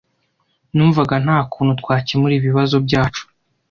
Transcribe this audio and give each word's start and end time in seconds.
Numvaga 0.73 1.15
nta 1.25 1.37
kuntu 1.51 1.71
twakemura 1.81 2.33
ibibazo 2.37 2.75
byacu. 2.85 3.23